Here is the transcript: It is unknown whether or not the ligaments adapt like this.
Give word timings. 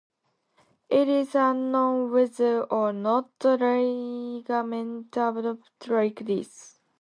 It 0.89 1.07
is 1.07 1.35
unknown 1.35 2.09
whether 2.11 2.63
or 2.63 2.91
not 2.91 3.37
the 3.37 3.55
ligaments 3.59 5.15
adapt 5.15 5.87
like 5.89 6.25
this. 6.25 6.79